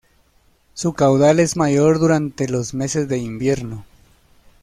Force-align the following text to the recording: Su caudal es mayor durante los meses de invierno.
Su 0.73 0.93
caudal 0.93 1.39
es 1.39 1.55
mayor 1.55 1.99
durante 1.99 2.49
los 2.49 2.73
meses 2.73 3.07
de 3.07 3.19
invierno. 3.19 3.85